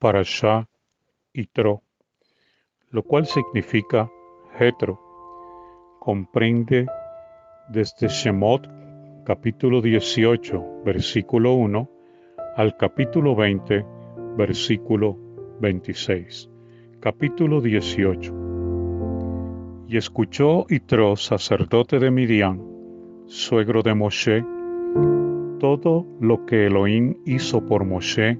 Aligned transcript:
Parashá 0.00 0.66
Tro, 1.52 1.82
lo 2.90 3.02
cual 3.02 3.26
significa 3.26 4.10
Jetro. 4.58 4.98
Comprende 6.00 6.86
desde 7.68 8.08
Shemot 8.08 8.66
capítulo 9.26 9.82
18, 9.82 10.84
versículo 10.86 11.52
1, 11.52 11.90
al 12.56 12.78
capítulo 12.78 13.36
20, 13.36 13.84
versículo 14.38 15.18
26. 15.60 16.48
Capítulo 16.98 17.60
18. 17.60 19.84
Y 19.86 19.98
escuchó 19.98 20.64
Itro, 20.70 21.14
sacerdote 21.16 21.98
de 21.98 22.10
Midian, 22.10 22.64
suegro 23.26 23.82
de 23.82 23.94
Moshe, 23.94 24.42
todo 25.58 26.06
lo 26.20 26.46
que 26.46 26.68
Elohim 26.68 27.16
hizo 27.26 27.66
por 27.66 27.84
Moshe 27.84 28.38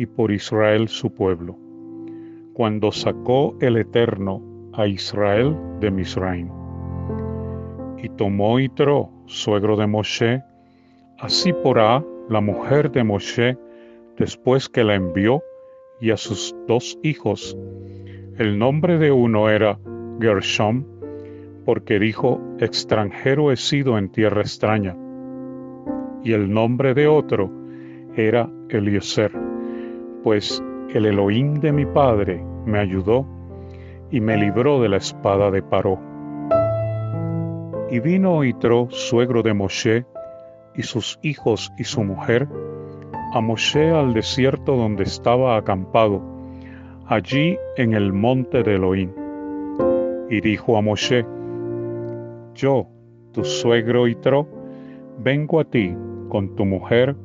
y 0.00 0.06
por 0.06 0.32
Israel 0.32 0.88
su 0.88 1.12
pueblo, 1.12 1.58
cuando 2.54 2.90
sacó 2.90 3.54
el 3.60 3.76
Eterno 3.76 4.42
a 4.72 4.86
Israel 4.86 5.54
de 5.78 5.90
Misraim. 5.90 6.48
Y 7.98 8.08
tomó 8.08 8.58
Itro, 8.58 9.10
suegro 9.26 9.76
de 9.76 9.86
Moshe, 9.86 10.42
a 11.18 11.28
Sipporá, 11.28 12.02
la 12.30 12.40
mujer 12.40 12.90
de 12.90 13.04
Moshe, 13.04 13.58
después 14.16 14.70
que 14.70 14.84
la 14.84 14.94
envió, 14.94 15.42
y 16.00 16.12
a 16.12 16.16
sus 16.16 16.56
dos 16.66 16.98
hijos. 17.02 17.54
El 18.38 18.58
nombre 18.58 18.96
de 18.96 19.12
uno 19.12 19.50
era 19.50 19.78
Gershom, 20.18 20.82
porque 21.66 21.98
dijo, 21.98 22.40
extranjero 22.58 23.52
he 23.52 23.56
sido 23.58 23.98
en 23.98 24.08
tierra 24.08 24.40
extraña. 24.40 24.96
Y 26.24 26.32
el 26.32 26.50
nombre 26.50 26.94
de 26.94 27.06
otro 27.06 27.50
era 28.16 28.50
Eliezer, 28.70 29.49
pues 30.22 30.62
el 30.94 31.06
Elohim 31.06 31.54
de 31.60 31.72
mi 31.72 31.86
padre 31.86 32.44
me 32.66 32.78
ayudó 32.78 33.26
y 34.10 34.20
me 34.20 34.36
libró 34.36 34.80
de 34.80 34.88
la 34.88 34.96
espada 34.96 35.50
de 35.50 35.62
Paró. 35.62 35.98
Y 37.90 38.00
vino 38.00 38.44
Itro, 38.44 38.88
suegro 38.90 39.42
de 39.42 39.54
Moshe, 39.54 40.06
y 40.74 40.82
sus 40.82 41.18
hijos 41.22 41.72
y 41.78 41.84
su 41.84 42.04
mujer, 42.04 42.48
a 43.32 43.40
Moshe 43.40 43.90
al 43.90 44.14
desierto 44.14 44.76
donde 44.76 45.04
estaba 45.04 45.56
acampado, 45.56 46.22
allí 47.06 47.58
en 47.76 47.94
el 47.94 48.12
monte 48.12 48.62
de 48.62 48.74
Elohim. 48.76 49.12
Y 50.28 50.40
dijo 50.40 50.76
a 50.76 50.82
Moshe, 50.82 51.24
Yo, 52.54 52.86
tu 53.32 53.44
suegro 53.44 54.06
Itro, 54.06 54.46
vengo 55.18 55.60
a 55.60 55.64
ti 55.64 55.94
con 56.28 56.54
tu 56.54 56.64
mujer 56.64 57.16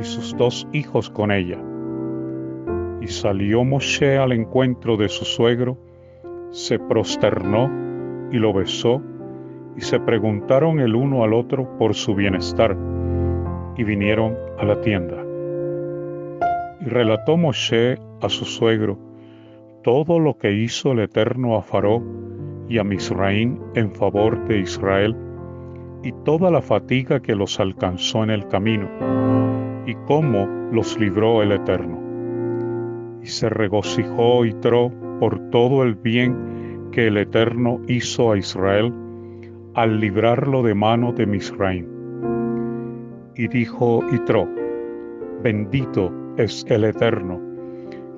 y 0.00 0.04
sus 0.04 0.36
dos 0.36 0.66
hijos 0.72 1.10
con 1.10 1.30
ella. 1.30 1.58
Y 3.04 3.08
salió 3.08 3.64
Moshe 3.64 4.16
al 4.16 4.32
encuentro 4.32 4.96
de 4.96 5.10
su 5.10 5.26
suegro, 5.26 5.76
se 6.52 6.78
prosternó 6.78 7.70
y 8.32 8.38
lo 8.38 8.54
besó, 8.54 9.02
y 9.76 9.82
se 9.82 10.00
preguntaron 10.00 10.80
el 10.80 10.94
uno 10.94 11.22
al 11.22 11.34
otro 11.34 11.76
por 11.76 11.94
su 11.94 12.14
bienestar, 12.14 12.74
y 13.76 13.84
vinieron 13.84 14.38
a 14.58 14.64
la 14.64 14.80
tienda. 14.80 15.22
Y 16.80 16.86
relató 16.86 17.36
Moshe 17.36 17.98
a 18.22 18.30
su 18.30 18.46
suegro 18.46 18.98
todo 19.82 20.18
lo 20.18 20.38
que 20.38 20.52
hizo 20.52 20.92
el 20.92 21.00
Eterno 21.00 21.56
a 21.56 21.62
Faró 21.62 22.02
y 22.70 22.78
a 22.78 22.84
Misraín 22.84 23.60
en 23.74 23.94
favor 23.94 24.48
de 24.48 24.60
Israel, 24.60 25.14
y 26.02 26.10
toda 26.24 26.50
la 26.50 26.62
fatiga 26.62 27.20
que 27.20 27.34
los 27.34 27.60
alcanzó 27.60 28.24
en 28.24 28.30
el 28.30 28.48
camino, 28.48 28.88
y 29.84 29.94
cómo 30.06 30.46
los 30.72 30.98
libró 30.98 31.42
el 31.42 31.52
Eterno. 31.52 32.03
Y 33.24 33.26
se 33.26 33.48
regocijó 33.48 34.44
Itro 34.44 34.92
por 35.18 35.38
todo 35.48 35.82
el 35.82 35.94
bien 35.94 36.90
que 36.92 37.06
el 37.06 37.16
Eterno 37.16 37.80
hizo 37.88 38.32
a 38.32 38.36
Israel 38.36 38.92
al 39.72 39.98
librarlo 39.98 40.62
de 40.62 40.74
mano 40.74 41.10
de 41.10 41.24
Misraín. 41.24 41.88
Y 43.34 43.48
dijo 43.48 44.02
Itro, 44.12 44.46
bendito 45.42 46.12
es 46.36 46.66
el 46.68 46.84
Eterno, 46.84 47.40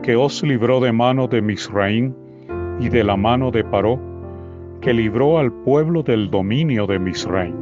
que 0.02 0.16
os 0.16 0.42
libró 0.42 0.80
de 0.80 0.90
mano 0.90 1.28
de 1.28 1.40
Misraín 1.40 2.12
y 2.80 2.88
de 2.88 3.04
la 3.04 3.16
mano 3.16 3.52
de 3.52 3.62
Paró, 3.62 4.00
que 4.80 4.92
libró 4.92 5.38
al 5.38 5.52
pueblo 5.52 6.02
del 6.02 6.32
dominio 6.32 6.88
de 6.88 6.98
Misraín. 6.98 7.54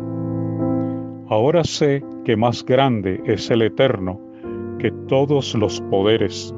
Ahora 1.29 1.63
sé 1.63 2.03
que 2.25 2.39
más 2.39 2.65
grande 2.65 3.21
es 3.27 3.51
el 3.51 3.61
Eterno 3.61 4.19
que 4.79 4.91
todos 5.09 5.55
los 5.55 5.83
poderes, 5.83 6.55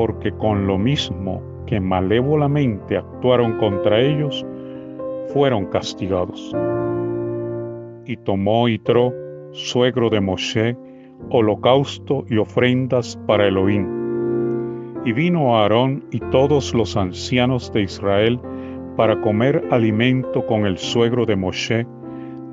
porque 0.00 0.32
con 0.32 0.66
lo 0.66 0.78
mismo 0.78 1.42
que 1.66 1.78
malévolamente 1.78 2.96
actuaron 2.96 3.58
contra 3.58 4.00
ellos, 4.00 4.46
fueron 5.26 5.66
castigados. 5.66 6.56
Y 8.06 8.16
tomó 8.16 8.66
Itro, 8.66 9.12
suegro 9.52 10.08
de 10.08 10.22
Moshe, 10.22 10.74
holocausto 11.28 12.24
y 12.30 12.38
ofrendas 12.38 13.20
para 13.26 13.46
Elohim. 13.46 13.86
Y 15.04 15.12
vino 15.12 15.58
Aarón 15.58 16.02
y 16.10 16.20
todos 16.30 16.72
los 16.72 16.96
ancianos 16.96 17.70
de 17.70 17.82
Israel 17.82 18.40
para 18.96 19.20
comer 19.20 19.62
alimento 19.70 20.46
con 20.46 20.64
el 20.64 20.78
suegro 20.78 21.26
de 21.26 21.36
Moshe 21.36 21.86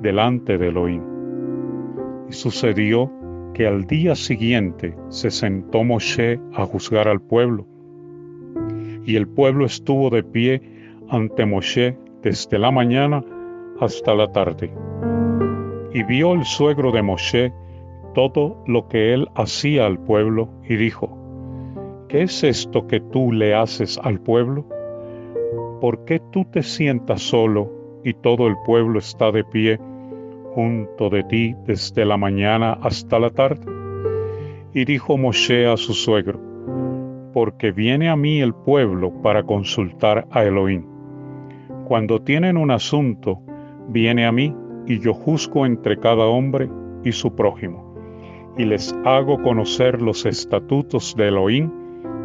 delante 0.02 0.58
de 0.58 0.68
Elohim. 0.68 1.02
Y 2.28 2.32
sucedió 2.34 3.10
que 3.58 3.66
al 3.66 3.88
día 3.88 4.14
siguiente 4.14 4.94
se 5.08 5.32
sentó 5.32 5.82
Moshe 5.82 6.38
a 6.54 6.64
juzgar 6.64 7.08
al 7.08 7.20
pueblo. 7.20 7.66
Y 9.04 9.16
el 9.16 9.26
pueblo 9.26 9.66
estuvo 9.66 10.10
de 10.10 10.22
pie 10.22 10.62
ante 11.08 11.44
Moshe 11.44 11.98
desde 12.22 12.56
la 12.56 12.70
mañana 12.70 13.24
hasta 13.80 14.14
la 14.14 14.30
tarde. 14.30 14.72
Y 15.92 16.04
vio 16.04 16.34
el 16.34 16.44
suegro 16.44 16.92
de 16.92 17.02
Moshe 17.02 17.52
todo 18.14 18.62
lo 18.68 18.86
que 18.86 19.12
él 19.12 19.26
hacía 19.34 19.86
al 19.86 19.98
pueblo 19.98 20.48
y 20.68 20.76
dijo, 20.76 21.18
¿qué 22.06 22.22
es 22.22 22.44
esto 22.44 22.86
que 22.86 23.00
tú 23.00 23.32
le 23.32 23.56
haces 23.56 23.98
al 24.04 24.20
pueblo? 24.20 24.66
¿Por 25.80 26.04
qué 26.04 26.22
tú 26.30 26.44
te 26.44 26.62
sientas 26.62 27.22
solo 27.22 27.72
y 28.04 28.14
todo 28.14 28.46
el 28.46 28.54
pueblo 28.64 29.00
está 29.00 29.32
de 29.32 29.42
pie 29.42 29.80
de 30.58 31.22
ti 31.22 31.54
desde 31.66 32.04
la 32.04 32.16
mañana 32.16 32.72
hasta 32.82 33.20
la 33.20 33.30
tarde? 33.30 33.64
Y 34.74 34.84
dijo 34.84 35.16
Moshe 35.16 35.66
a 35.66 35.76
su 35.76 35.94
suegro, 35.94 36.40
porque 37.32 37.70
viene 37.70 38.08
a 38.08 38.16
mí 38.16 38.40
el 38.40 38.52
pueblo 38.52 39.12
para 39.22 39.44
consultar 39.44 40.26
a 40.32 40.42
Elohim. 40.42 40.84
Cuando 41.86 42.20
tienen 42.20 42.56
un 42.56 42.72
asunto, 42.72 43.40
viene 43.88 44.26
a 44.26 44.32
mí 44.32 44.52
y 44.86 44.98
yo 44.98 45.14
juzgo 45.14 45.64
entre 45.64 45.96
cada 45.96 46.24
hombre 46.24 46.68
y 47.04 47.12
su 47.12 47.34
prójimo 47.36 47.94
y 48.58 48.64
les 48.64 48.92
hago 49.04 49.40
conocer 49.40 50.02
los 50.02 50.26
estatutos 50.26 51.14
de 51.16 51.28
Elohim 51.28 51.70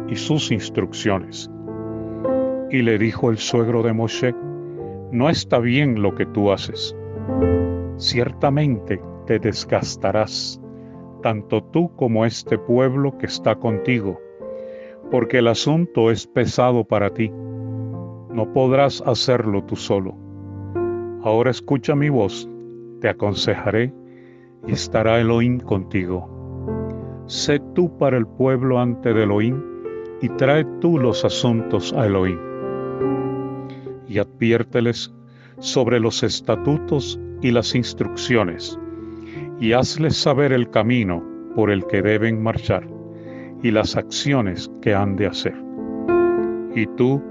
y 0.08 0.16
sus 0.16 0.50
instrucciones. 0.50 1.48
Y 2.70 2.82
le 2.82 2.98
dijo 2.98 3.30
el 3.30 3.38
suegro 3.38 3.84
de 3.84 3.92
Moshe, 3.92 4.34
no 5.12 5.30
está 5.30 5.60
bien 5.60 6.02
lo 6.02 6.16
que 6.16 6.26
tú 6.26 6.50
haces. 6.50 6.96
Ciertamente 7.96 9.00
te 9.26 9.38
desgastarás, 9.38 10.60
tanto 11.22 11.62
tú 11.62 11.94
como 11.94 12.24
este 12.24 12.58
pueblo 12.58 13.16
que 13.18 13.26
está 13.26 13.54
contigo, 13.54 14.20
porque 15.10 15.38
el 15.38 15.48
asunto 15.48 16.10
es 16.10 16.26
pesado 16.26 16.84
para 16.84 17.10
ti. 17.10 17.30
No 17.30 18.52
podrás 18.52 19.00
hacerlo 19.06 19.62
tú 19.64 19.76
solo. 19.76 20.16
Ahora 21.22 21.50
escucha 21.50 21.94
mi 21.94 22.08
voz, 22.08 22.48
te 23.00 23.08
aconsejaré 23.08 23.94
y 24.66 24.72
estará 24.72 25.20
Elohim 25.20 25.60
contigo. 25.60 26.28
Sé 27.26 27.60
tú 27.74 27.96
para 27.96 28.18
el 28.18 28.26
pueblo 28.26 28.80
ante 28.80 29.14
de 29.14 29.22
Elohim 29.22 29.62
y 30.20 30.28
trae 30.30 30.64
tú 30.80 30.98
los 30.98 31.24
asuntos 31.24 31.92
a 31.92 32.06
Elohim. 32.06 32.38
Y 34.08 34.18
adviérteles 34.18 35.14
sobre 35.58 36.00
los 36.00 36.22
estatutos 36.22 37.18
y 37.44 37.50
las 37.50 37.74
instrucciones, 37.74 38.80
y 39.60 39.74
hazles 39.74 40.16
saber 40.16 40.50
el 40.50 40.70
camino 40.70 41.22
por 41.54 41.70
el 41.70 41.86
que 41.88 42.00
deben 42.00 42.42
marchar 42.42 42.88
y 43.62 43.70
las 43.70 43.96
acciones 43.96 44.70
que 44.80 44.94
han 44.94 45.14
de 45.16 45.26
hacer. 45.26 45.54
Y 46.74 46.86
tú 46.96 47.22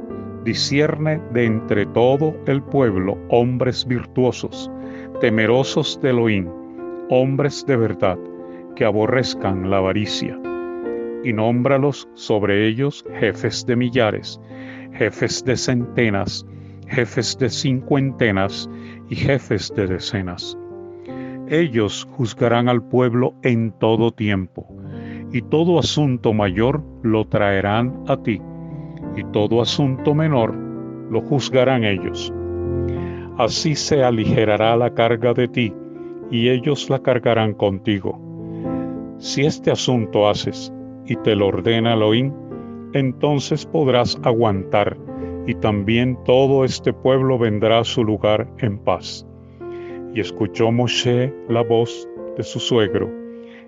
discierne 0.43 1.19
de 1.33 1.45
entre 1.45 1.87
todo 1.87 2.35
el 2.45 2.61
pueblo 2.61 3.17
hombres 3.29 3.87
virtuosos, 3.87 4.69
temerosos 5.19 5.99
de 6.03 6.11
Elohim, 6.11 6.47
hombres 7.09 7.65
de 7.65 7.75
verdad, 7.75 8.19
que 8.75 8.85
aborrezcan 8.85 9.71
la 9.71 9.77
avaricia, 9.77 10.39
y 11.23 11.33
nómbralos 11.33 12.07
sobre 12.13 12.67
ellos 12.67 13.03
jefes 13.19 13.65
de 13.65 13.75
millares, 13.75 14.39
jefes 14.93 15.43
de 15.43 15.57
centenas, 15.57 16.45
jefes 16.93 17.37
de 17.39 17.49
cincuentenas 17.49 18.69
y 19.09 19.15
jefes 19.15 19.73
de 19.75 19.87
decenas. 19.87 20.57
Ellos 21.49 22.07
juzgarán 22.11 22.69
al 22.69 22.83
pueblo 22.83 23.33
en 23.41 23.71
todo 23.79 24.11
tiempo, 24.11 24.67
y 25.31 25.41
todo 25.41 25.79
asunto 25.79 26.33
mayor 26.33 26.83
lo 27.01 27.25
traerán 27.25 28.03
a 28.07 28.17
ti, 28.17 28.39
y 29.15 29.23
todo 29.31 29.61
asunto 29.61 30.13
menor 30.13 30.55
lo 31.09 31.21
juzgarán 31.21 31.83
ellos. 31.83 32.31
Así 33.37 33.75
se 33.75 34.03
aligerará 34.03 34.75
la 34.77 34.93
carga 34.93 35.33
de 35.33 35.47
ti, 35.47 35.73
y 36.29 36.49
ellos 36.49 36.89
la 36.89 36.99
cargarán 36.99 37.53
contigo. 37.53 38.19
Si 39.17 39.45
este 39.45 39.71
asunto 39.71 40.29
haces 40.29 40.71
y 41.07 41.15
te 41.17 41.35
lo 41.35 41.47
ordena 41.47 41.93
Elohim, 41.93 42.31
entonces 42.93 43.65
podrás 43.65 44.19
aguantar, 44.23 44.95
y 45.45 45.55
también 45.55 46.17
todo 46.23 46.63
este 46.63 46.93
pueblo 46.93 47.37
vendrá 47.37 47.79
a 47.79 47.83
su 47.83 48.03
lugar 48.03 48.47
en 48.59 48.77
paz. 48.77 49.27
Y 50.13 50.19
escuchó 50.19 50.71
Moshe 50.71 51.33
la 51.49 51.61
voz 51.61 52.07
de 52.37 52.43
su 52.43 52.59
suegro, 52.59 53.09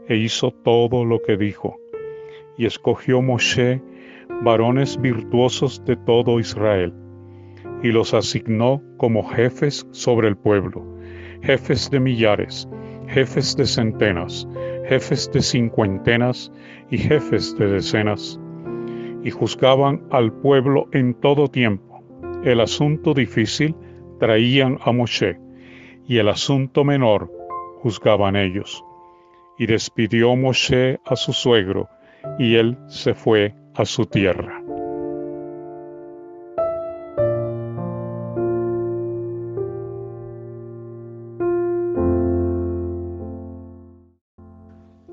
e 0.08 0.16
hizo 0.16 0.52
todo 0.52 1.04
lo 1.04 1.22
que 1.22 1.38
dijo. 1.38 1.78
Y 2.58 2.66
escogió 2.66 3.22
Moshe 3.22 3.82
varones 4.44 5.00
virtuosos 5.00 5.84
de 5.86 5.96
todo 5.96 6.40
Israel, 6.40 6.94
y 7.84 7.90
los 7.90 8.14
asignó 8.14 8.82
como 8.98 9.28
jefes 9.28 9.86
sobre 9.92 10.28
el 10.28 10.38
pueblo, 10.38 10.84
jefes 11.42 11.90
de 11.92 12.00
millares, 12.00 12.68
jefes 13.08 13.56
de 13.56 13.66
centenas, 13.66 14.48
jefes 14.88 15.30
de 15.32 15.42
cincuentenas 15.42 16.52
y 16.90 16.98
jefes 16.98 17.56
de 17.58 17.68
decenas, 17.68 18.40
y 19.26 19.32
juzgaban 19.32 20.04
al 20.12 20.32
pueblo 20.32 20.88
en 20.92 21.16
todo 21.16 21.50
tiempo. 21.50 22.00
El 22.44 22.62
asunto 22.62 23.16
difícil 23.16 23.76
traían 24.20 24.78
a 24.84 24.92
Moshe, 24.92 25.40
y 26.08 26.20
el 26.20 26.30
asunto 26.30 26.84
menor 26.84 27.32
juzgaban 27.82 28.36
ellos. 28.36 28.86
Y 29.58 29.66
despidió 29.66 30.36
Moshe 30.36 31.00
a 31.06 31.16
su 31.16 31.34
suegro, 31.34 31.90
y 32.38 32.56
él 32.56 32.78
se 32.88 33.16
fue 33.16 33.56
a 33.74 33.84
su 33.84 34.06
tierra. 34.06 34.62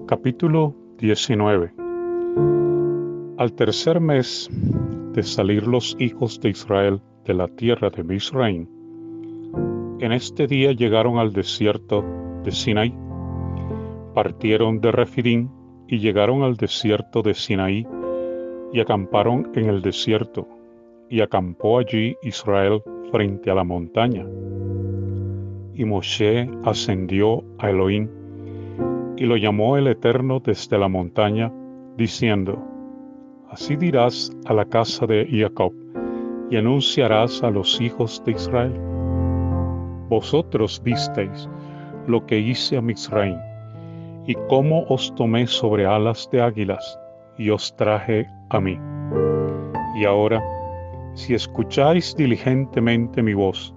Capítulo 0.07 0.77
19 0.99 1.82
Al 3.43 3.55
tercer 3.55 3.99
mes 3.99 4.49
de 5.15 5.23
salir 5.25 5.67
los 5.67 5.97
hijos 5.99 6.39
de 6.41 6.51
Israel 6.51 7.01
de 7.25 7.35
la 7.35 7.49
tierra 7.49 7.91
de 7.91 8.05
Misraim, 8.05 8.69
en 9.99 10.13
este 10.13 10.47
día 10.47 10.71
llegaron 10.71 11.19
al 11.19 11.33
desierto 11.33 12.05
de 12.45 12.53
Sinaí. 12.53 12.95
Partieron 14.15 14.81
de 14.81 14.93
Refidim 14.93 15.49
y 15.89 15.99
llegaron 15.99 16.45
al 16.45 16.57
desierto 16.57 17.21
de 17.21 17.35
Sinaí 17.35 17.85
y 18.73 18.79
acamparon 18.79 19.51
en 19.57 19.69
el 19.69 19.83
desierto, 19.83 20.47
y 21.11 21.21
acampó 21.21 21.81
allí 21.81 22.15
Israel 22.23 22.81
frente 23.11 23.51
a 23.51 23.57
la 23.57 23.65
montaña. 23.65 24.25
Y 25.75 25.85
Moshe 25.85 26.49
ascendió 26.63 27.43
a 27.59 27.71
Elohim 27.71 28.09
y 29.17 29.25
lo 29.25 29.37
llamó 29.37 29.77
el 29.79 29.89
Eterno 29.89 30.39
desde 30.39 30.79
la 30.79 30.87
montaña, 30.87 31.53
diciendo, 31.97 32.69
Así 33.53 33.77
dirás 33.77 34.33
a 34.47 34.55
la 34.55 34.65
casa 34.65 35.05
de 35.07 35.29
Jacob, 35.31 35.75
y 36.51 36.57
anunciarás 36.57 37.43
a 37.43 37.51
los 37.51 37.79
hijos 37.83 38.23
de 38.25 38.33
Israel. 38.33 38.73
Vosotros 40.09 40.81
visteis 40.83 41.51
lo 42.07 42.25
que 42.25 42.39
hice 42.39 42.79
a 42.79 42.81
Misraim, 42.81 43.37
y 44.27 44.35
cómo 44.49 44.87
os 44.89 45.15
tomé 45.17 45.47
sobre 45.47 45.85
alas 45.85 46.27
de 46.33 46.41
águilas, 46.41 46.99
y 47.37 47.51
os 47.51 47.77
traje 47.77 48.27
a 48.49 48.59
mí. 48.59 48.79
Y 50.01 50.07
ahora, 50.07 50.43
si 51.13 51.35
escucháis 51.35 52.17
diligentemente 52.17 53.23
mi 53.23 53.35
voz, 53.35 53.75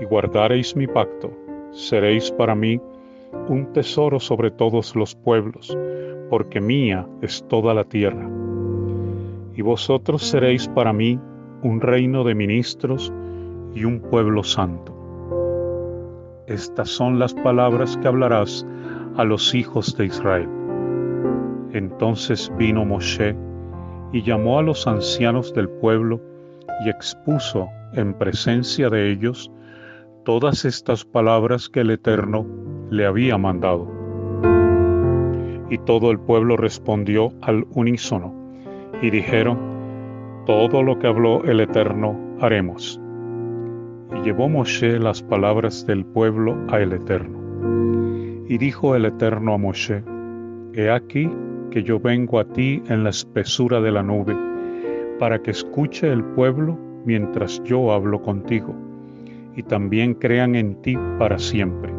y 0.00 0.04
guardareis 0.04 0.74
mi 0.74 0.88
pacto, 0.88 1.30
seréis 1.70 2.28
para 2.32 2.56
mí 2.56 2.80
un 3.48 3.72
tesoro 3.72 4.18
sobre 4.18 4.50
todos 4.50 4.96
los 4.96 5.14
pueblos, 5.14 5.78
porque 6.28 6.60
mía 6.60 7.06
es 7.20 7.46
toda 7.46 7.72
la 7.72 7.84
tierra. 7.84 8.41
Y 9.54 9.62
vosotros 9.62 10.22
seréis 10.22 10.68
para 10.68 10.92
mí 10.92 11.18
un 11.62 11.80
reino 11.80 12.24
de 12.24 12.34
ministros 12.34 13.12
y 13.74 13.84
un 13.84 14.00
pueblo 14.00 14.42
santo. 14.42 14.92
Estas 16.46 16.90
son 16.90 17.18
las 17.18 17.34
palabras 17.34 17.96
que 17.98 18.08
hablarás 18.08 18.66
a 19.16 19.24
los 19.24 19.54
hijos 19.54 19.96
de 19.96 20.06
Israel. 20.06 20.48
Entonces 21.72 22.52
vino 22.56 22.84
Moshe 22.84 23.36
y 24.12 24.22
llamó 24.22 24.58
a 24.58 24.62
los 24.62 24.86
ancianos 24.86 25.54
del 25.54 25.68
pueblo 25.68 26.20
y 26.84 26.90
expuso 26.90 27.68
en 27.94 28.14
presencia 28.14 28.90
de 28.90 29.10
ellos 29.10 29.50
todas 30.24 30.64
estas 30.64 31.04
palabras 31.04 31.68
que 31.68 31.80
el 31.80 31.90
Eterno 31.90 32.46
le 32.90 33.06
había 33.06 33.38
mandado. 33.38 33.88
Y 35.70 35.78
todo 35.78 36.10
el 36.10 36.18
pueblo 36.18 36.56
respondió 36.56 37.32
al 37.40 37.66
unísono 37.70 38.41
y 39.02 39.10
dijeron, 39.10 39.58
todo 40.46 40.82
lo 40.82 40.98
que 40.98 41.06
habló 41.06 41.44
el 41.44 41.60
Eterno 41.60 42.16
haremos. 42.40 42.98
Y 44.16 44.22
llevó 44.24 44.48
Moshe 44.48 44.98
las 44.98 45.22
palabras 45.22 45.86
del 45.86 46.04
pueblo 46.04 46.56
a 46.68 46.80
el 46.80 46.92
Eterno. 46.92 47.38
Y 48.48 48.56
dijo 48.56 48.96
el 48.96 49.04
Eterno 49.04 49.54
a 49.54 49.58
Moshe, 49.58 50.02
He 50.74 50.90
aquí 50.90 51.30
que 51.70 51.82
yo 51.82 52.00
vengo 52.00 52.38
a 52.38 52.44
ti 52.44 52.82
en 52.88 53.04
la 53.04 53.10
espesura 53.10 53.80
de 53.80 53.92
la 53.92 54.02
nube, 54.02 54.36
para 55.18 55.38
que 55.42 55.50
escuche 55.50 56.10
el 56.10 56.24
pueblo 56.24 56.78
mientras 57.04 57.62
yo 57.64 57.92
hablo 57.92 58.22
contigo, 58.22 58.74
y 59.54 59.62
también 59.62 60.14
crean 60.14 60.54
en 60.54 60.80
ti 60.80 60.96
para 61.18 61.38
siempre 61.38 61.92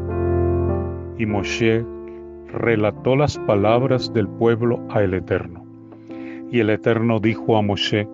y 1.18 1.26
Moshe 1.26 1.86
relató 2.48 3.16
las 3.16 3.38
palabras 3.40 4.14
del 4.14 4.28
pueblo 4.28 4.86
a 4.90 5.02
el 5.02 5.14
Eterno. 5.14 5.63
Y 6.54 6.62
el 6.62 6.70
Eterno 6.70 7.20
dijo 7.20 7.58
a 7.58 7.62
Moshe, 7.62 8.08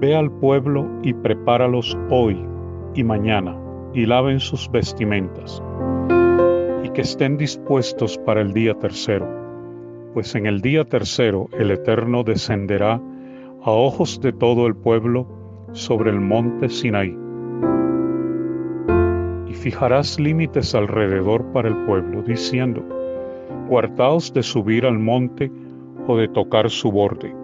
Ve 0.00 0.16
al 0.16 0.30
pueblo 0.30 0.88
y 1.02 1.12
prepáralos 1.12 1.98
hoy 2.08 2.42
y 2.94 3.04
mañana, 3.04 3.54
y 3.92 4.06
laven 4.06 4.40
sus 4.40 4.70
vestimentas, 4.70 5.62
y 6.82 6.88
que 6.90 7.02
estén 7.02 7.36
dispuestos 7.36 8.16
para 8.18 8.40
el 8.40 8.54
día 8.54 8.72
tercero, 8.72 9.28
pues 10.14 10.34
en 10.34 10.46
el 10.46 10.62
día 10.62 10.84
tercero 10.84 11.48
el 11.58 11.70
Eterno 11.70 12.22
descenderá 12.22 13.02
a 13.62 13.70
ojos 13.70 14.20
de 14.22 14.32
todo 14.32 14.66
el 14.66 14.74
pueblo 14.74 15.26
sobre 15.72 16.10
el 16.10 16.20
monte 16.20 16.70
Sinaí 16.70 17.14
fijarás 19.58 20.18
límites 20.18 20.74
alrededor 20.74 21.44
para 21.52 21.68
el 21.68 21.76
pueblo, 21.84 22.22
diciendo, 22.22 22.82
guardaos 23.68 24.32
de 24.32 24.42
subir 24.42 24.86
al 24.86 24.98
monte 24.98 25.50
o 26.06 26.16
de 26.16 26.28
tocar 26.28 26.70
su 26.70 26.90
borde. 26.90 27.34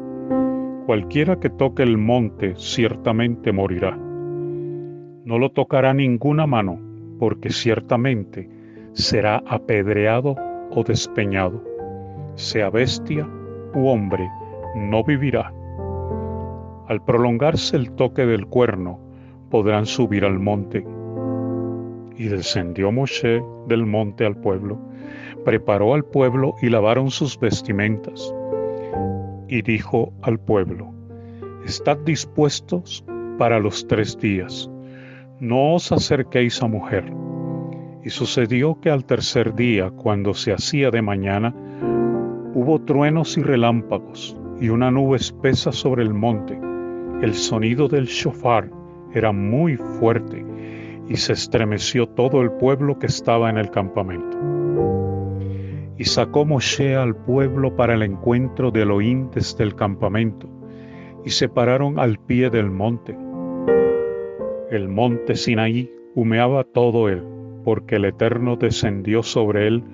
Cualquiera 0.87 1.41
que 1.41 1.49
toque 1.49 1.83
el 1.83 1.97
monte 1.97 2.55
ciertamente 2.57 3.53
morirá. 3.53 3.97
No 3.97 5.39
lo 5.39 5.51
tocará 5.51 5.95
ninguna 5.95 6.47
mano, 6.47 6.79
porque 7.19 7.49
ciertamente 7.49 8.51
será 8.93 9.43
apedreado 9.47 10.37
o 10.71 10.85
despeñado. 10.85 11.65
Sea 12.35 12.69
bestia 12.69 13.27
u 13.75 13.87
hombre, 13.87 14.29
no 14.77 15.03
vivirá. 15.03 15.51
Al 16.87 17.03
prolongarse 17.03 17.77
el 17.77 17.93
toque 17.93 18.27
del 18.27 18.47
cuerno, 18.47 19.01
podrán 19.51 19.87
subir 19.87 20.27
al 20.27 20.39
monte 20.39 20.85
y 22.19 22.25
descendió 22.29 22.93
Moshe 22.93 23.43
del 23.69 23.87
monte 23.87 24.27
al 24.27 24.37
pueblo, 24.37 24.79
preparó 25.47 25.95
al 25.95 26.05
pueblo 26.05 26.55
y 26.61 26.69
lavaron 26.69 27.11
sus 27.11 27.41
vestimentas. 27.41 28.35
Y 29.49 29.63
dijo 29.63 30.13
al 30.23 30.39
pueblo, 30.39 30.93
Estad 31.65 31.99
dispuestos 31.99 33.05
para 33.39 33.59
los 33.59 33.87
tres 33.87 34.19
días, 34.19 34.71
no 35.41 35.75
os 35.75 35.91
acerquéis 35.93 36.63
a 36.63 36.67
mujer. 36.67 37.05
Y 38.05 38.11
sucedió 38.11 38.79
que 38.81 38.91
al 38.91 39.05
tercer 39.05 39.55
día, 39.55 39.91
cuando 39.91 40.35
se 40.35 40.53
hacía 40.53 40.91
de 40.91 41.03
mañana, 41.03 41.55
hubo 42.55 42.81
truenos 42.83 43.37
y 43.37 43.43
relámpagos, 43.43 44.37
y 44.61 44.69
una 44.69 44.91
nube 44.91 45.17
espesa 45.17 45.73
sobre 45.73 46.03
el 46.03 46.15
monte. 46.15 46.59
El 47.23 47.35
sonido 47.35 47.89
del 47.89 48.07
shofar 48.07 48.71
era 49.13 49.33
muy 49.33 49.77
fuerte, 49.77 50.45
y 51.09 51.17
se 51.17 51.33
estremeció 51.33 52.07
todo 52.07 52.43
el 52.43 52.53
pueblo 52.53 52.99
que 52.99 53.07
estaba 53.07 53.51
en 53.51 53.59
el 53.59 53.71
campamento. 53.71 54.54
Y 55.97 56.05
sacó 56.05 56.45
Moshe 56.45 56.97
al 56.97 57.15
pueblo 57.15 57.77
para 57.77 57.95
el 57.95 58.03
encuentro 58.03 58.71
de 58.71 58.83
Elohim 58.83 59.31
desde 59.31 59.65
el 59.65 59.75
campamento, 59.75 60.49
y 61.25 61.31
se 61.31 61.49
pararon 61.49 61.99
al 61.99 62.19
pie 62.19 62.51
del 62.51 62.71
monte. 62.71 63.17
El 64.71 64.89
monte 64.89 65.37
Sinaí 65.37 65.91
humeaba 66.15 66.65
todo 66.65 67.09
él, 67.09 67.23
porque 67.65 67.97
el 67.97 68.07
Eterno 68.07 68.57
descendió 68.57 69.23
sobre 69.23 69.69
él 69.69 69.85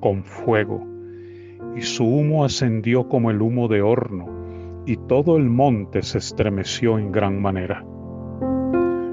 con 0.00 0.24
fuego, 0.24 0.86
y 1.76 1.82
su 1.82 2.04
humo 2.04 2.44
ascendió 2.44 3.08
como 3.08 3.30
el 3.30 3.42
humo 3.42 3.68
de 3.68 3.82
horno, 3.82 4.38
y 4.86 4.96
todo 4.96 5.36
el 5.36 5.44
monte 5.44 6.02
se 6.02 6.18
estremeció 6.18 6.98
en 6.98 7.12
gran 7.12 7.42
manera. 7.42 7.84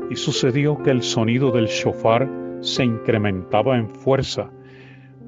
Y 0.09 0.15
sucedió 0.15 0.81
que 0.81 0.91
el 0.91 1.01
sonido 1.01 1.51
del 1.51 1.65
shofar 1.65 2.29
se 2.61 2.85
incrementaba 2.85 3.77
en 3.77 3.89
fuerza. 3.89 4.51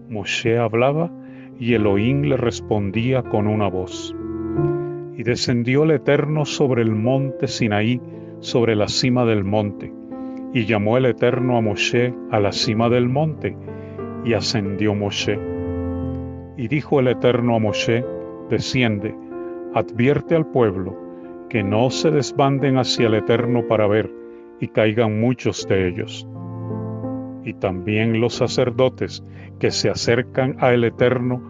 Moshe 0.10 0.58
hablaba 0.58 1.12
y 1.60 1.74
Elohim 1.74 2.22
le 2.24 2.38
respondía 2.38 3.24
con 3.24 3.48
una 3.48 3.68
voz. 3.68 4.16
Y 5.16 5.24
descendió 5.24 5.84
el 5.84 5.92
Eterno 5.92 6.46
sobre 6.46 6.82
el 6.84 6.92
monte 6.92 7.48
Sinaí, 7.48 8.00
sobre 8.40 8.76
la 8.76 8.88
cima 8.88 9.26
del 9.26 9.44
monte. 9.44 9.92
Y 10.54 10.66
llamó 10.66 10.98
el 10.98 11.06
Eterno 11.06 11.58
a 11.58 11.62
Moshe 11.62 12.14
a 12.32 12.40
la 12.40 12.52
cima 12.52 12.90
del 12.90 13.10
monte, 13.10 13.58
y 14.24 14.34
ascendió 14.34 14.94
Moshe. 14.94 15.40
Y 16.56 16.68
dijo 16.68 17.00
el 17.00 17.08
Eterno 17.08 17.56
a 17.56 17.60
Moshe, 17.60 18.06
desciende, 18.50 19.16
advierte 19.74 20.36
al 20.36 20.46
pueblo, 20.46 20.96
que 21.50 21.64
no 21.64 21.90
se 21.90 22.12
desbanden 22.12 22.78
hacia 22.78 23.08
el 23.08 23.16
Eterno 23.16 23.68
para 23.68 23.88
ver, 23.88 24.12
y 24.60 24.68
caigan 24.68 25.20
muchos 25.20 25.68
de 25.68 25.88
ellos. 25.88 26.28
Y 27.48 27.54
también 27.54 28.20
los 28.20 28.34
sacerdotes 28.34 29.24
que 29.58 29.72
se 29.72 29.90
acercan 29.90 30.58
al 30.60 30.84
Eterno, 30.84 31.42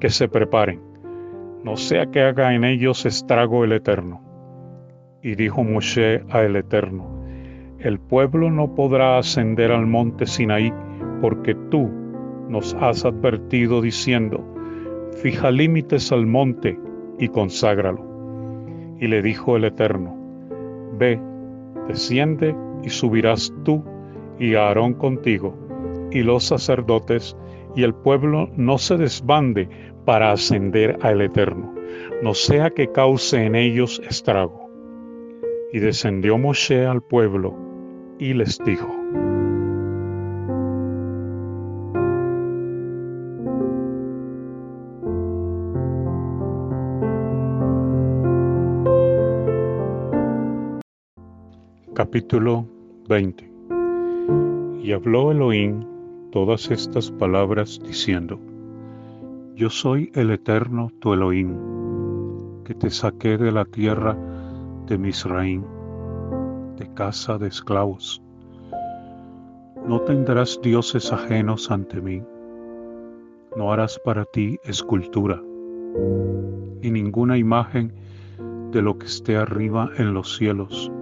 que 0.00 0.10
se 0.10 0.28
preparen, 0.28 0.82
no 1.64 1.78
sea 1.78 2.10
que 2.10 2.20
haga 2.20 2.52
en 2.52 2.62
ellos 2.62 3.06
estrago 3.06 3.64
el 3.64 3.72
Eterno. 3.72 4.20
Y 5.22 5.34
dijo 5.34 5.64
Moshe 5.64 6.22
a 6.28 6.42
el 6.42 6.56
Eterno, 6.56 7.24
el 7.78 7.98
pueblo 7.98 8.50
no 8.50 8.74
podrá 8.74 9.16
ascender 9.16 9.72
al 9.72 9.86
monte 9.86 10.26
Sinaí, 10.26 10.70
porque 11.22 11.54
tú 11.70 11.88
nos 12.50 12.74
has 12.74 13.06
advertido 13.06 13.80
diciendo, 13.80 14.44
fija 15.22 15.50
límites 15.50 16.12
al 16.12 16.26
monte 16.26 16.78
y 17.18 17.28
conságralo. 17.28 18.04
Y 19.00 19.06
le 19.06 19.22
dijo 19.22 19.56
el 19.56 19.64
Eterno, 19.64 20.14
ve, 20.98 21.18
desciende 21.88 22.54
y 22.82 22.90
subirás 22.90 23.50
tú 23.64 23.82
y 24.38 24.54
Aarón 24.54 24.94
contigo, 24.94 25.54
y 26.10 26.22
los 26.22 26.44
sacerdotes, 26.44 27.36
y 27.74 27.82
el 27.82 27.94
pueblo 27.94 28.48
no 28.56 28.78
se 28.78 28.96
desbande 28.96 29.68
para 30.04 30.32
ascender 30.32 30.98
al 31.02 31.20
Eterno, 31.20 31.74
no 32.22 32.34
sea 32.34 32.70
que 32.70 32.90
cause 32.90 33.44
en 33.44 33.54
ellos 33.54 34.00
estrago. 34.08 34.70
Y 35.72 35.80
descendió 35.80 36.38
Moshe 36.38 36.86
al 36.86 37.02
pueblo 37.02 37.54
y 38.18 38.32
les 38.32 38.58
dijo, 38.64 38.88
Capítulo 51.94 52.66
20 53.08 53.55
Y 54.86 54.92
habló 54.92 55.32
Elohim 55.32 55.84
todas 56.30 56.70
estas 56.70 57.10
palabras 57.10 57.80
diciendo, 57.84 58.38
Yo 59.56 59.68
soy 59.68 60.12
el 60.14 60.30
eterno 60.30 60.92
tu 61.00 61.12
Elohim, 61.12 61.56
que 62.62 62.72
te 62.72 62.90
saqué 62.90 63.36
de 63.36 63.50
la 63.50 63.64
tierra 63.64 64.16
de 64.86 64.96
Misraim, 64.96 65.64
de 66.76 66.86
casa 66.94 67.36
de 67.36 67.48
esclavos. 67.48 68.22
No 69.88 70.02
tendrás 70.02 70.60
dioses 70.62 71.12
ajenos 71.12 71.68
ante 71.72 72.00
mí, 72.00 72.22
no 73.56 73.72
harás 73.72 73.98
para 74.04 74.24
ti 74.24 74.56
escultura, 74.62 75.42
y 76.80 76.92
ninguna 76.92 77.36
imagen 77.36 77.92
de 78.70 78.82
lo 78.82 78.96
que 78.96 79.06
esté 79.06 79.36
arriba 79.36 79.90
en 79.98 80.14
los 80.14 80.36
cielos 80.36 80.92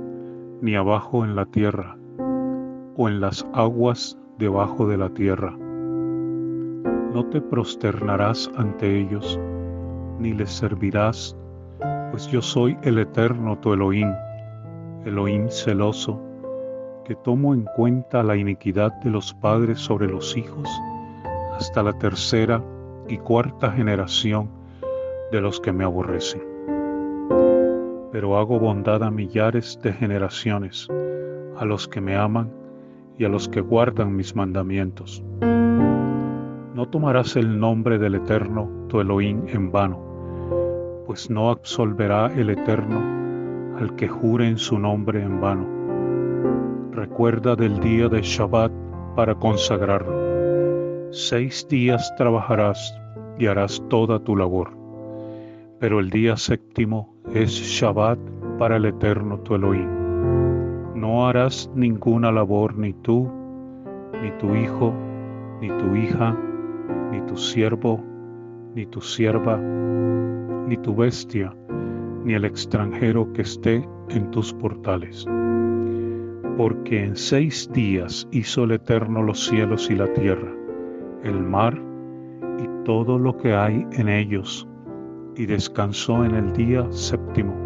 ni 0.63 0.75
abajo 0.75 1.23
en 1.27 1.37
la 1.37 1.45
tierra, 1.45 1.99
o 2.97 3.09
en 3.09 3.21
las 3.21 3.47
aguas 3.53 4.19
debajo 4.39 4.87
de 4.87 4.97
la 4.97 5.09
tierra. 5.11 5.57
No 7.13 7.27
te 7.31 7.41
prosternarás 7.41 8.51
ante 8.57 9.01
ellos, 9.01 9.39
ni 10.19 10.33
les 10.33 10.51
servirás, 10.51 11.37
pues 12.11 12.27
yo 12.29 12.43
soy 12.43 12.77
el 12.83 12.99
eterno 12.99 13.59
tu 13.59 13.73
Elohim, 13.73 14.13
Elohim 15.05 15.49
celoso, 15.49 16.21
que 17.05 17.15
tomo 17.17 17.55
en 17.55 17.67
cuenta 17.77 18.23
la 18.23 18.37
iniquidad 18.37 18.93
de 19.03 19.11
los 19.11 19.35
padres 19.35 19.79
sobre 19.79 20.09
los 20.09 20.37
hijos 20.37 20.69
hasta 21.53 21.83
la 21.83 21.93
tercera 21.99 22.63
y 23.09 23.19
cuarta 23.19 23.71
generación 23.71 24.49
de 25.31 25.41
los 25.41 25.61
que 25.61 25.73
me 25.73 25.85
aborrecen 25.85 26.55
pero 28.15 28.39
hago 28.39 28.61
bondad 28.61 29.03
a 29.03 29.11
millares 29.11 29.77
de 29.83 29.93
generaciones, 29.93 30.87
a 31.57 31.65
los 31.65 31.89
que 31.89 32.01
me 32.01 32.15
aman 32.15 32.49
y 33.19 33.25
a 33.25 33.29
los 33.29 33.49
que 33.49 33.61
guardan 33.61 34.17
mis 34.17 34.35
mandamientos. 34.35 35.23
No 36.75 36.89
tomarás 36.91 37.37
el 37.37 37.59
nombre 37.59 37.99
del 37.99 38.17
Eterno, 38.17 38.69
tu 38.89 39.01
Elohim, 39.01 39.43
en 39.49 39.71
vano, 39.71 40.01
pues 41.07 41.31
no 41.31 41.51
absolverá 41.51 42.33
el 42.35 42.51
Eterno 42.51 43.25
al 43.79 43.95
que 43.97 44.09
jure 44.09 44.49
en 44.49 44.59
su 44.59 44.79
nombre 44.79 45.23
en 45.23 45.41
vano. 45.41 45.67
Recuerda 46.93 47.57
del 47.57 47.79
día 47.81 48.09
de 48.09 48.23
Shabbat 48.23 48.73
para 49.17 49.35
consagrarlo. 49.35 51.13
Seis 51.13 51.67
días 51.69 52.13
trabajarás 52.17 52.95
y 53.39 53.47
harás 53.47 53.83
toda 53.89 54.19
tu 54.19 54.37
labor, 54.37 54.71
pero 55.79 56.01
el 56.01 56.11
día 56.11 56.37
séptimo 56.37 57.15
es 57.33 57.51
Shabbat 57.51 58.19
para 58.59 58.77
el 58.77 58.87
Eterno 58.87 59.39
tu 59.41 59.55
Elohim. 59.55 60.04
No 61.05 61.27
harás 61.27 61.71
ninguna 61.75 62.33
labor 62.33 62.79
ni 62.79 62.95
tú, 62.95 63.31
ni 64.23 64.31
tu 64.39 64.55
hijo, 64.55 64.95
ni 65.61 65.69
tu 65.69 65.95
hija, 65.95 66.35
ni 67.13 67.21
tu 67.27 67.37
siervo, 67.37 68.03
ni 68.75 68.87
tu 68.87 69.03
sierva, 69.03 69.59
ni 70.67 70.79
tu 70.79 70.97
bestia, 70.97 71.55
ni 72.25 72.33
el 72.33 72.47
extranjero 72.47 73.31
que 73.35 73.43
esté 73.43 73.87
en 74.09 74.31
tus 74.31 74.55
portales. 74.55 75.27
Porque 76.57 77.05
en 77.05 77.17
seis 77.17 77.71
días 77.71 78.27
hizo 78.31 78.65
el 78.65 78.71
Eterno 78.71 79.23
los 79.23 79.45
cielos 79.45 79.91
y 79.91 79.97
la 79.97 80.11
tierra, 80.15 80.55
el 81.23 81.39
mar 81.39 81.79
y 82.59 82.85
todo 82.87 83.19
lo 83.19 83.37
que 83.37 83.53
hay 83.53 83.87
en 83.93 84.09
ellos 84.09 84.67
y 85.37 85.45
descansó 85.45 86.25
en 86.25 86.35
el 86.35 86.55
día 86.55 86.91
séptimo. 86.91 87.64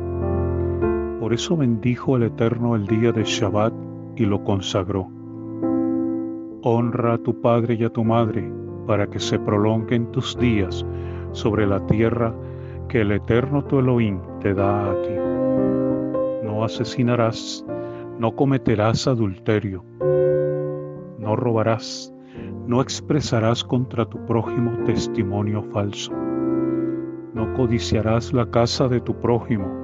Por 1.28 1.34
eso 1.34 1.58
bendijo 1.58 2.16
el 2.16 2.22
Eterno 2.22 2.74
el 2.74 2.86
día 2.86 3.12
de 3.12 3.22
Shabbat 3.22 3.74
y 4.16 4.24
lo 4.24 4.42
consagró. 4.44 5.10
Honra 6.62 7.12
a 7.12 7.18
tu 7.18 7.38
padre 7.42 7.74
y 7.74 7.84
a 7.84 7.90
tu 7.90 8.02
madre 8.02 8.50
para 8.86 9.06
que 9.10 9.20
se 9.20 9.38
prolonguen 9.38 10.10
tus 10.10 10.38
días 10.38 10.86
sobre 11.32 11.66
la 11.66 11.84
tierra 11.84 12.34
que 12.88 13.02
el 13.02 13.12
Eterno 13.12 13.62
tu 13.62 13.78
Elohim 13.78 14.20
te 14.40 14.54
da 14.54 14.90
a 14.90 15.02
ti. 15.02 16.46
No 16.46 16.64
asesinarás, 16.64 17.62
no 18.18 18.34
cometerás 18.34 19.06
adulterio, 19.06 19.84
no 21.18 21.36
robarás, 21.36 22.10
no 22.66 22.80
expresarás 22.80 23.62
contra 23.62 24.06
tu 24.06 24.24
prójimo 24.24 24.82
testimonio 24.86 25.62
falso 25.74 26.10
no 27.34 27.54
codiciarás 27.54 28.32
la 28.32 28.50
casa 28.50 28.88
de 28.88 29.00
tu 29.00 29.14
prójimo, 29.20 29.77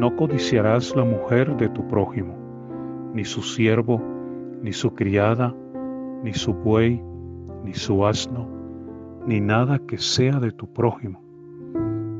no 0.00 0.16
codiciarás 0.16 0.96
la 0.96 1.04
mujer 1.04 1.58
de 1.58 1.68
tu 1.68 1.86
prójimo, 1.86 2.34
ni 3.12 3.22
su 3.26 3.42
siervo, 3.42 4.00
ni 4.62 4.72
su 4.72 4.94
criada, 4.94 5.54
ni 6.24 6.32
su 6.32 6.54
buey, 6.54 7.02
ni 7.64 7.74
su 7.74 8.06
asno, 8.06 8.48
ni 9.26 9.42
nada 9.42 9.78
que 9.78 9.98
sea 9.98 10.40
de 10.40 10.52
tu 10.52 10.72
prójimo. 10.72 11.22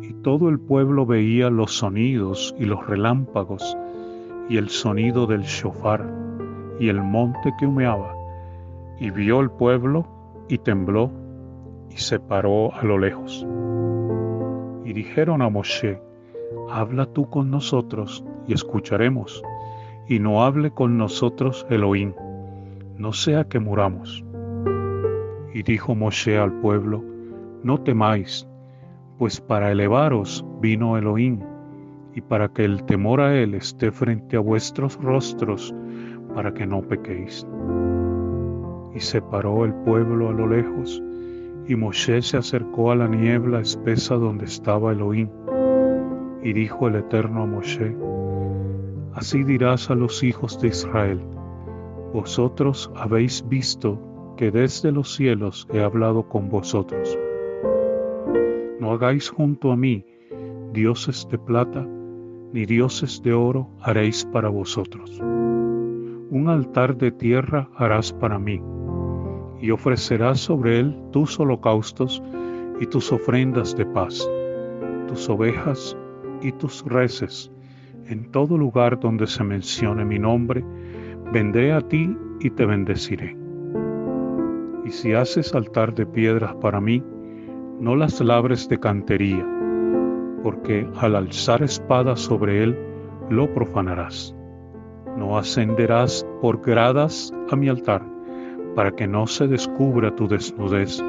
Y 0.03 0.13
todo 0.23 0.51
el 0.51 0.61
pueblo 0.61 1.07
veía 1.07 1.49
los 1.49 1.73
sonidos 1.73 2.55
y 2.59 2.67
los 2.67 2.87
relámpagos, 2.87 3.79
y 4.51 4.59
el 4.59 4.69
sonido 4.69 5.27
del 5.27 5.45
shofar, 5.45 6.07
y 6.79 6.91
el 6.91 7.01
monte 7.03 7.51
que 7.59 7.67
humeaba, 7.67 8.15
y 8.99 9.11
vio 9.11 9.41
el 9.41 9.51
pueblo, 9.51 10.07
y 10.51 10.59
tembló, 10.59 11.11
y 11.89 11.97
se 11.97 12.21
paró 12.21 12.75
a 12.75 12.85
lo 12.85 12.99
lejos 12.99 13.47
y 14.91 14.93
dijeron 14.93 15.41
a 15.41 15.49
Moshe, 15.49 16.03
habla 16.71 17.07
tú 17.07 17.29
con 17.29 17.51
nosotros 17.51 18.25
y 18.47 18.55
escucharemos, 18.55 19.43
y 20.09 20.19
no 20.19 20.45
hable 20.45 20.71
con 20.71 20.99
nosotros 20.99 21.67
Elohim, 21.71 22.13
no 22.97 23.13
sea 23.13 23.45
que 23.45 23.59
muramos. 23.59 24.25
Y 25.55 25.63
dijo 25.63 25.95
Moshe 25.95 26.39
al 26.39 26.53
pueblo, 26.61 27.03
no 27.63 27.79
temáis, 27.79 28.49
pues 29.19 29.41
para 29.41 29.71
elevaros 29.71 30.45
vino 30.61 30.97
Elohim, 30.97 31.41
y 32.15 32.21
para 32.21 32.49
que 32.49 32.65
el 32.65 32.85
temor 32.85 33.21
a 33.21 33.37
él 33.37 33.55
esté 33.55 33.93
frente 33.93 34.37
a 34.37 34.41
vuestros 34.41 34.97
rostros, 35.01 35.75
para 36.35 36.53
que 36.53 36.67
no 36.67 36.83
pequéis. 36.83 37.47
Y 38.95 39.01
se 39.01 39.23
paró 39.23 39.65
el 39.65 39.75
pueblo 39.75 40.29
a 40.29 40.33
lo 40.33 40.47
lejos, 40.47 41.03
Y 41.69 41.77
Moshe 41.77 42.21
se 42.23 42.37
acercó 42.37 42.91
a 42.91 42.97
la 42.97 43.07
niebla 43.07 43.61
espesa 43.61 44.17
donde 44.17 44.47
estaba 44.47 44.91
Elohim, 44.91 45.29
y 46.43 46.53
dijo 46.53 46.89
el 46.89 46.97
Eterno 46.97 47.43
a 47.43 47.47
Moshe, 47.47 47.97
Así 49.15 49.43
dirás 49.45 49.91
a 49.91 49.95
los 49.95 50.23
hijos 50.23 50.61
de 50.61 50.69
Israel, 50.69 51.21
vosotros 52.13 52.91
habéis 52.95 53.47
visto 53.49 53.99
que 54.37 54.51
desde 54.51 54.93
los 54.93 55.15
cielos 55.15 55.69
he 55.73 55.83
hablado 55.83 56.29
con 56.29 56.49
vosotros. 56.49 57.19
No 58.79 58.93
hagáis 58.93 59.29
junto 59.29 59.73
a 59.73 59.77
mí 59.77 60.05
dioses 60.73 61.27
de 61.31 61.39
plata, 61.39 61.87
ni 62.53 62.65
dioses 62.67 63.21
de 63.23 63.33
oro 63.33 63.69
haréis 63.81 64.25
para 64.25 64.49
vosotros. 64.49 65.19
Un 65.21 66.47
altar 66.49 66.97
de 66.97 67.13
tierra 67.13 67.69
harás 67.77 68.13
para 68.13 68.39
mí, 68.39 68.63
y 69.61 69.71
ofrecerás 69.71 70.41
sobre 70.41 70.81
él 70.81 70.97
tus 71.11 71.39
holocaustos 71.39 72.23
y 72.81 72.87
tus 72.87 73.13
ofrendas 73.13 73.77
de 73.77 73.85
paz, 73.85 74.29
tus 75.09 75.29
ovejas 75.29 75.97
y 76.43 76.53
tus 76.53 76.85
reces. 76.85 77.51
En 78.07 78.31
todo 78.31 78.57
lugar 78.59 78.99
donde 78.99 79.27
se 79.27 79.45
mencione 79.45 80.05
mi 80.05 80.19
nombre, 80.19 80.65
vendré 81.33 81.73
a 81.73 81.81
ti 81.81 82.17
y 82.41 82.51
te 82.51 82.67
bendeciré. 82.67 83.37
Y 84.85 84.91
si 84.91 85.13
haces 85.13 85.55
altar 85.55 85.95
de 85.95 86.07
piedras 86.07 86.55
para 86.57 86.81
mí, 86.81 87.03
no 87.79 87.97
las 87.97 88.21
labres 88.21 88.69
de 88.69 88.79
cantería, 88.79 89.47
porque 90.43 90.87
al 90.99 91.17
alzar 91.17 91.63
espada 91.63 92.17
sobre 92.17 92.63
él, 92.63 92.77
lo 93.31 93.53
profanarás. 93.55 94.35
No 95.17 95.39
ascenderás 95.39 96.27
por 96.41 96.61
gradas 96.61 97.33
a 97.51 97.57
mi 97.57 97.69
altar, 97.69 98.03
para 98.75 98.91
que 98.93 99.07
no 99.07 99.27
se 99.27 99.47
descubra 99.47 100.15
tu 100.15 100.29
desnudez 100.29 101.03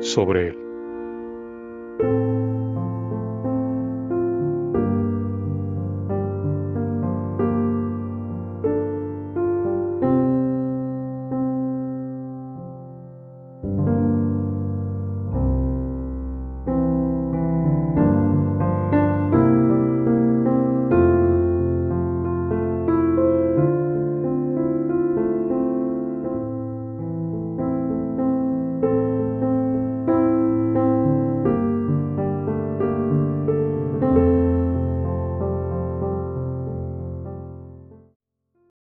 sobre 0.00 0.48
él. 0.48 0.69